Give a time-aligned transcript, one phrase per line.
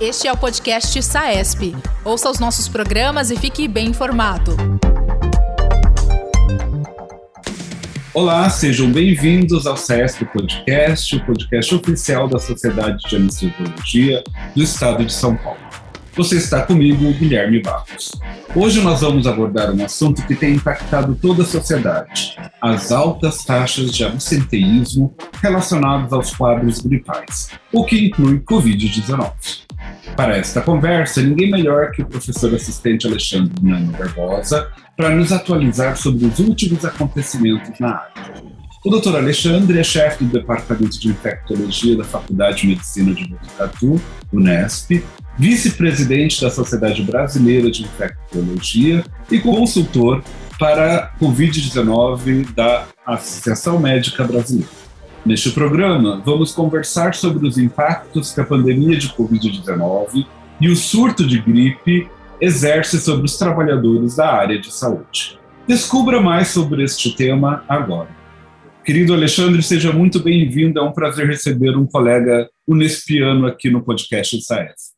[0.00, 1.76] Este é o podcast SAESP.
[2.04, 4.56] Ouça os nossos programas e fique bem informado.
[8.12, 14.22] Olá, sejam bem-vindos ao SAESP Podcast, o podcast oficial da Sociedade de Anestesiologia
[14.54, 15.63] do Estado de São Paulo.
[16.16, 18.12] Você está comigo, Guilherme Barros.
[18.54, 23.92] Hoje nós vamos abordar um assunto que tem impactado toda a sociedade: as altas taxas
[23.92, 29.32] de absenteísmo relacionadas aos quadros gripais, o que inclui Covid-19.
[30.16, 35.96] Para esta conversa, ninguém melhor que o professor assistente Alexandre Nano Barbosa para nos atualizar
[35.96, 38.44] sobre os últimos acontecimentos na área.
[38.84, 39.16] O Dr.
[39.16, 44.00] Alexandre é chefe do Departamento de Infectologia da Faculdade de Medicina de Botucatu,
[44.32, 45.02] Unesp,
[45.38, 50.22] vice-presidente da Sociedade Brasileira de Infectologia e consultor
[50.58, 54.70] para a Covid-19 da Associação Médica Brasileira.
[55.26, 60.26] Neste programa, vamos conversar sobre os impactos que a pandemia de Covid-19
[60.60, 62.08] e o surto de gripe
[62.40, 65.38] exerce sobre os trabalhadores da área de saúde.
[65.66, 68.10] Descubra mais sobre este tema agora.
[68.84, 70.78] Querido Alexandre, seja muito bem-vindo.
[70.78, 74.93] É um prazer receber um colega unespiano aqui no podcast SAES.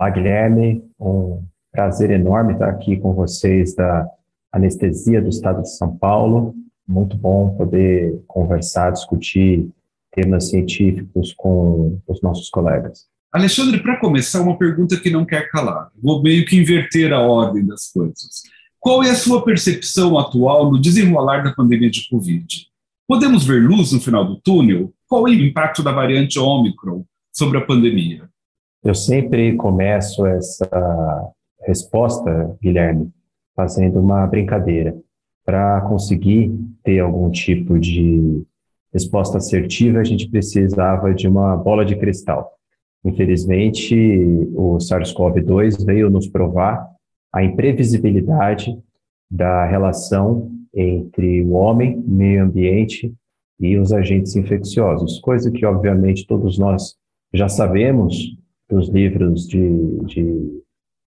[0.00, 0.82] Olá, Guilherme.
[0.98, 4.06] Um prazer enorme estar aqui com vocês da
[4.50, 6.54] Anestesia do Estado de São Paulo.
[6.88, 9.68] Muito bom poder conversar, discutir
[10.10, 13.08] temas científicos com os nossos colegas.
[13.30, 15.90] Alexandre, para começar, uma pergunta que não quer calar.
[16.02, 18.44] Vou meio que inverter a ordem das coisas.
[18.78, 22.68] Qual é a sua percepção atual no desenrolar da pandemia de Covid?
[23.06, 24.94] Podemos ver luz no final do túnel?
[25.06, 28.30] Qual é o impacto da variante Omicron sobre a pandemia?
[28.82, 31.32] Eu sempre começo essa
[31.66, 33.10] resposta, Guilherme,
[33.54, 34.96] fazendo uma brincadeira.
[35.44, 36.50] Para conseguir
[36.82, 38.42] ter algum tipo de
[38.90, 42.52] resposta assertiva, a gente precisava de uma bola de cristal.
[43.04, 43.94] Infelizmente,
[44.54, 46.88] o SARS-CoV-2 veio nos provar
[47.32, 48.74] a imprevisibilidade
[49.30, 53.12] da relação entre o homem, meio ambiente
[53.60, 56.94] e os agentes infecciosos, coisa que, obviamente, todos nós
[57.32, 58.39] já sabemos
[58.70, 60.62] dos livros de, de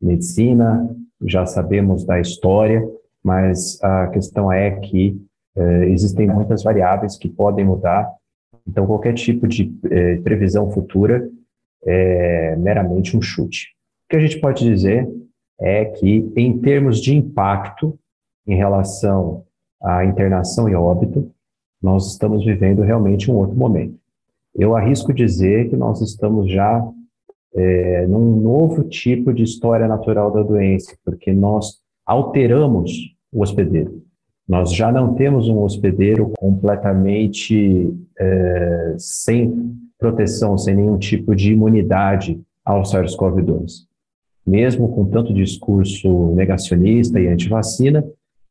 [0.00, 0.88] medicina,
[1.24, 2.82] já sabemos da história,
[3.22, 5.18] mas a questão é que
[5.56, 8.10] eh, existem muitas variáveis que podem mudar,
[8.66, 11.28] então qualquer tipo de eh, previsão futura
[11.86, 13.68] é meramente um chute.
[14.06, 15.08] O que a gente pode dizer
[15.60, 17.98] é que, em termos de impacto
[18.46, 19.44] em relação
[19.82, 21.30] à internação e óbito,
[21.82, 23.98] nós estamos vivendo realmente um outro momento.
[24.54, 26.82] Eu arrisco dizer que nós estamos já
[27.54, 32.90] é, num novo tipo de história natural da doença, porque nós alteramos
[33.32, 34.02] o hospedeiro.
[34.46, 42.40] Nós já não temos um hospedeiro completamente é, sem proteção, sem nenhum tipo de imunidade
[42.64, 43.86] ao SARS-CoV-2.
[44.46, 48.04] Mesmo com tanto discurso negacionista e anti-vacina,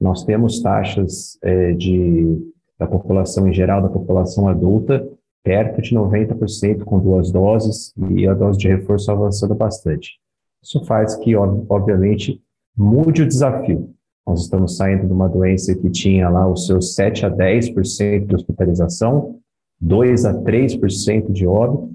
[0.00, 2.38] nós temos taxas é, de,
[2.78, 5.06] da população em geral, da população adulta,
[5.44, 10.18] perto de 90% com duas doses e a dose de reforço avançando bastante.
[10.62, 12.40] Isso faz que, obviamente,
[12.74, 13.90] mude o desafio.
[14.26, 18.34] Nós estamos saindo de uma doença que tinha lá os seus 7 a 10% de
[18.34, 19.38] hospitalização,
[19.78, 21.94] 2 a 3% de óbito,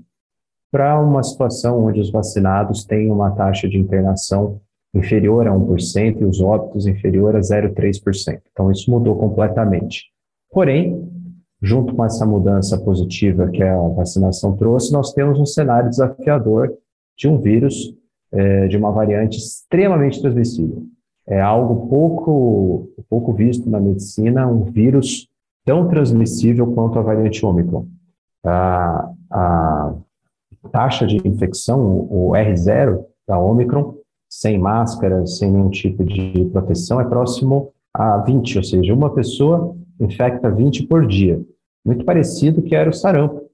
[0.72, 4.62] para uma situação onde os vacinados têm uma taxa de internação
[4.94, 8.42] inferior a 1% e os óbitos inferior a 0,3%.
[8.52, 10.06] Então, isso mudou completamente.
[10.52, 11.10] Porém,
[11.62, 16.74] junto com essa mudança positiva que a vacinação trouxe, nós temos um cenário desafiador
[17.18, 17.94] de um vírus,
[18.32, 20.84] é, de uma variante extremamente transmissível.
[21.28, 25.28] É algo pouco, pouco visto na medicina, um vírus
[25.66, 27.86] tão transmissível quanto a variante Ômicron.
[28.44, 29.94] A, a
[30.72, 33.96] taxa de infecção, o R0 da Ômicron,
[34.30, 39.76] sem máscara, sem nenhum tipo de proteção, é próximo a 20, ou seja, uma pessoa
[40.00, 41.42] infecta 20 por dia.
[41.86, 43.50] Muito parecido que era o sarampo.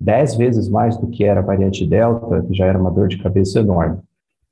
[0.00, 3.18] 10 vezes mais do que era a variante Delta, que já era uma dor de
[3.18, 3.98] cabeça enorme.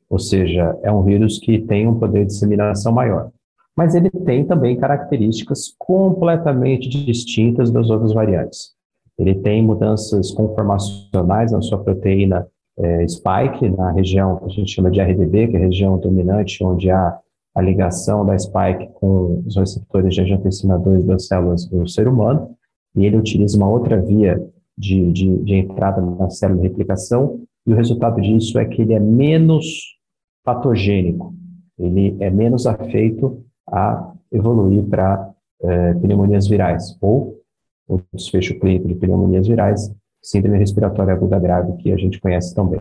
[0.08, 3.30] Ou seja, é um vírus que tem um poder de disseminação maior.
[3.76, 8.72] Mas ele tem também características completamente distintas das outras variantes.
[9.18, 12.46] Ele tem mudanças conformacionais na sua proteína
[12.78, 16.62] é, spike, na região que a gente chama de RDB, que é a região dominante,
[16.64, 17.18] onde há
[17.54, 22.56] a ligação da spike com os receptores de angiotensina 2 das células do ser humano,
[22.94, 24.42] e ele utiliza uma outra via
[24.76, 28.94] de, de, de entrada na célula de replicação, e o resultado disso é que ele
[28.94, 29.98] é menos
[30.44, 31.34] patogênico,
[31.78, 35.30] ele é menos afeito a evoluir para
[35.62, 37.38] é, pneumonias virais, ou
[37.88, 42.80] o desfecho clínico de pneumonias virais síndrome respiratória aguda grave, que a gente conhece também.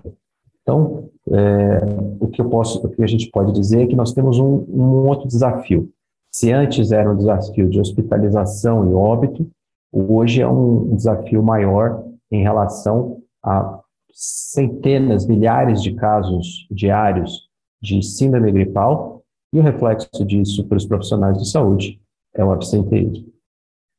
[0.71, 1.81] Então, é,
[2.19, 4.65] o que eu posso, o que a gente pode dizer é que nós temos um,
[4.69, 5.91] um outro desafio.
[6.31, 9.49] Se antes era um desafio de hospitalização e óbito,
[9.91, 13.81] hoje é um desafio maior em relação a
[14.13, 17.49] centenas, milhares de casos diários
[17.81, 19.23] de síndrome gripal
[19.53, 21.99] e o reflexo disso para os profissionais de saúde
[22.33, 23.29] é o absenteísmo.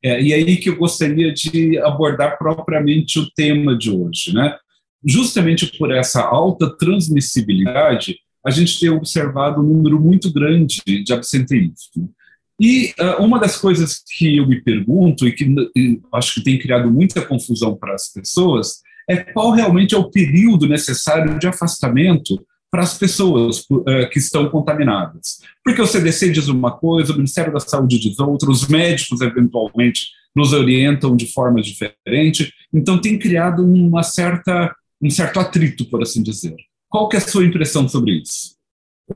[0.03, 4.57] É, e aí que eu gostaria de abordar propriamente o tema de hoje, né?
[5.05, 12.13] Justamente por essa alta transmissibilidade, a gente tem observado um número muito grande de absenteísmo.
[12.61, 15.45] E uh, uma das coisas que eu me pergunto e que
[15.77, 20.11] e acho que tem criado muita confusão para as pessoas é qual realmente é o
[20.11, 22.41] período necessário de afastamento
[22.71, 25.41] para as pessoas uh, que estão contaminadas.
[25.65, 30.07] Porque o CDC diz uma coisa, o Ministério da Saúde diz outra, os médicos eventualmente
[30.35, 36.23] nos orientam de forma diferente, então tem criado uma certa, um certo atrito, por assim
[36.23, 36.55] dizer.
[36.89, 38.57] Qual que é a sua impressão sobre isso?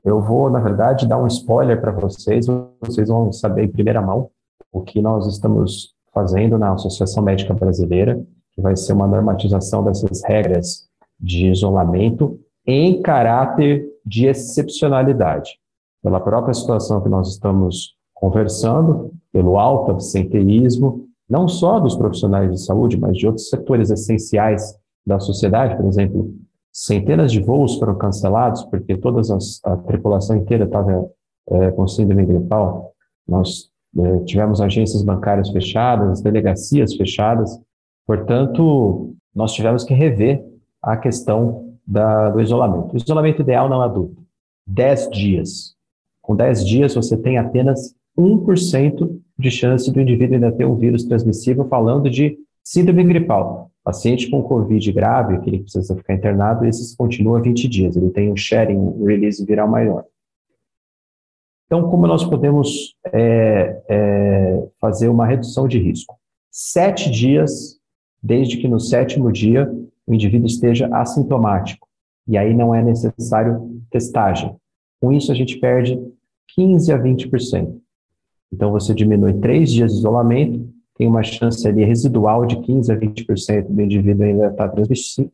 [0.05, 2.47] Eu vou, na verdade, dar um spoiler para vocês,
[2.81, 4.31] vocês vão saber em primeira mão
[4.73, 8.21] o que nós estamos fazendo na Associação Médica Brasileira,
[8.53, 10.89] que vai ser uma normatização dessas regras
[11.21, 15.59] de isolamento em caráter de excepcionalidade.
[16.03, 22.65] Pela própria situação que nós estamos conversando, pelo alto absenteísmo, não só dos profissionais de
[22.65, 24.75] saúde, mas de outros setores essenciais
[25.07, 26.35] da sociedade, por exemplo,
[26.73, 29.23] centenas de voos foram cancelados porque toda
[29.65, 31.09] a tripulação inteira estava
[31.49, 32.93] é, com síndrome gripal.
[33.27, 37.59] Nós é, tivemos agências bancárias fechadas, delegacias fechadas,
[38.07, 40.45] portanto, nós tivemos que rever
[40.83, 42.95] a questão da, do isolamento.
[42.95, 44.21] O isolamento ideal não há dúvida.
[44.67, 45.75] 10 dias.
[46.21, 51.05] Com 10 dias, você tem apenas 1% de chance do indivíduo ainda ter um vírus
[51.05, 52.37] transmissível, falando de
[52.67, 53.71] síndrome gripal.
[53.85, 57.97] Paciente com Covid grave, que ele precisa ficar internado, esses continua 20 dias.
[57.97, 60.05] Ele tem um sharing, um release viral maior.
[61.67, 66.19] Então, como nós podemos é, é, fazer uma redução de risco?
[66.51, 67.79] Sete dias,
[68.21, 69.73] desde que no sétimo dia
[70.05, 71.87] o indivíduo esteja assintomático.
[72.27, 74.57] E aí não é necessário testagem.
[75.01, 76.01] Com isso, a gente perde
[76.49, 77.79] 15 a 20%.
[78.53, 82.97] Então, você diminui três dias de isolamento, tem uma chance ali residual de 15 a
[82.97, 84.83] 20% do indivíduo ainda estar tá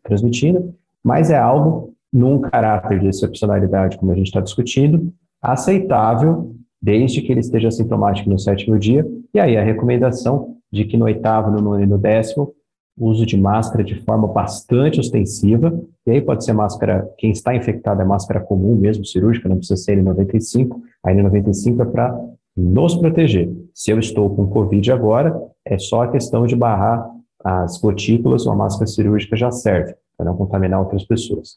[0.03, 7.23] transmitindo, mas é algo num caráter de excepcionalidade, como a gente está discutindo, aceitável, desde
[7.23, 11.51] que ele esteja sintomático no sétimo dia, e aí a recomendação de que no oitavo,
[11.51, 12.53] no nono e no décimo,
[12.99, 18.03] uso de máscara de forma bastante ostensiva, e aí pode ser máscara, quem está infectado
[18.03, 22.21] é máscara comum mesmo, cirúrgica, não precisa ser N95, a N95 é para
[22.57, 23.51] nos proteger.
[23.75, 25.35] Se eu estou com Covid agora,
[25.65, 27.09] é só a questão de barrar
[27.45, 31.57] as gotículas, uma máscara cirúrgica já serve, para não contaminar outras pessoas.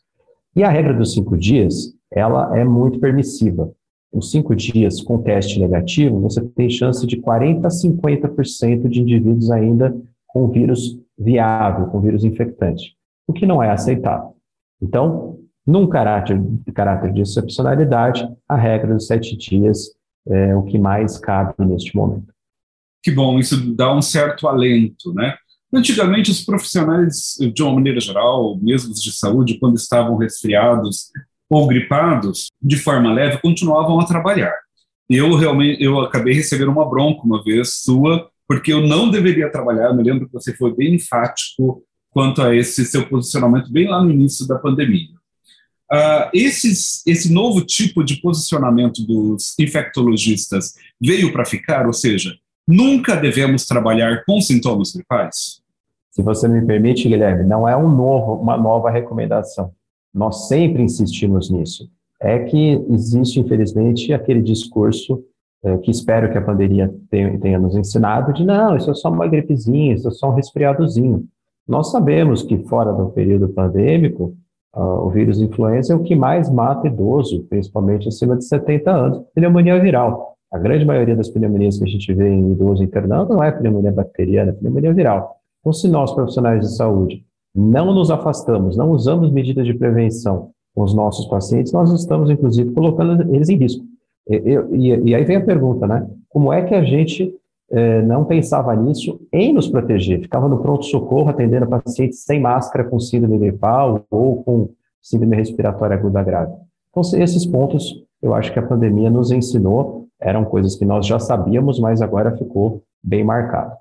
[0.56, 3.72] E a regra dos cinco dias, ela é muito permissiva.
[4.12, 9.52] Os cinco dias com teste negativo, você tem chance de 40% a 50% de indivíduos
[9.52, 9.96] ainda
[10.28, 12.96] com vírus viável, com vírus infectante,
[13.28, 14.36] o que não é aceitável.
[14.82, 16.42] Então, num caráter,
[16.74, 19.95] caráter de excepcionalidade, a regra dos sete dias
[20.28, 22.34] é o que mais cabe neste momento.
[23.04, 25.36] Que bom, isso dá um certo alento, né?
[25.74, 31.12] Antigamente, os profissionais, de uma maneira geral, mesmo os de saúde, quando estavam resfriados
[31.50, 34.54] ou gripados, de forma leve, continuavam a trabalhar.
[35.10, 39.88] Eu realmente, eu acabei recebendo uma bronca uma vez sua, porque eu não deveria trabalhar.
[39.88, 44.02] Eu me lembro que você foi bem enfático quanto a esse seu posicionamento bem lá
[44.02, 45.15] no início da pandemia.
[45.92, 52.36] Uh, esses, esse novo tipo de posicionamento dos infectologistas veio para ficar, ou seja,
[52.68, 55.62] nunca devemos trabalhar com sintomas gripais?
[56.10, 59.72] Se você me permite, Guilherme, não é um novo, uma nova recomendação.
[60.14, 61.90] Nós sempre insistimos nisso.
[62.22, 65.24] É que existe, infelizmente, aquele discurso
[65.64, 69.10] é, que espero que a pandemia tenha, tenha, nos ensinado, de não, isso é só
[69.10, 71.28] uma gripezinha, isso é só um resfriadozinho.
[71.68, 74.38] Nós sabemos que fora do período pandêmico,
[74.76, 79.24] uh, o vírus influenza é o que mais mata idoso, principalmente acima de 70 anos,
[79.34, 80.36] pneumonia viral.
[80.52, 83.92] A grande maioria das pneumonias que a gente vê em idoso internado não é pneumonia
[83.92, 85.38] bacteriana, é pneumonia viral.
[85.60, 90.84] Então, se nós, profissionais de saúde, não nos afastamos, não usamos medidas de prevenção com
[90.84, 93.84] os nossos pacientes, nós estamos, inclusive, colocando eles em risco.
[94.28, 96.06] Eu, e, e, aí vem a pergunta, né?
[96.30, 97.34] Como é que a gente
[98.06, 100.22] não pensava nisso em nos proteger?
[100.22, 104.70] Ficava no pronto-socorro atendendo pacientes sem máscara com síndrome gripal ou com
[105.02, 106.54] síndrome respiratória aguda grave.
[106.90, 111.20] Então, esses pontos eu acho que a pandemia nos ensinou, eram coisas que nós já
[111.20, 113.74] sabíamos, mas agora ficou bem marcado.